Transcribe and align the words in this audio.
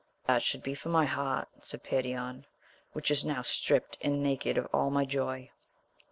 That 0.25 0.41
should 0.41 0.63
be 0.63 0.73
for 0.73 0.89
my 0.89 1.05
heart, 1.05 1.47
said 1.61 1.83
Perion, 1.83 2.45
which 2.93 3.11
is 3.11 3.23
now 3.23 3.43
stript 3.43 3.99
and 4.01 4.23
naked 4.23 4.57
of 4.57 4.65
all 4.73 4.89
my 4.89 5.05
joy. 5.05 5.51